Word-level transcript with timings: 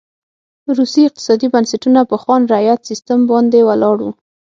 روسي 0.77 1.01
اقتصادي 1.09 1.47
بنسټونه 1.53 1.99
په 2.09 2.15
خان 2.23 2.41
رعیت 2.53 2.79
سیستم 2.89 3.19
باندې 3.31 3.59
ولاړ 3.69 3.97
و. 4.05 4.07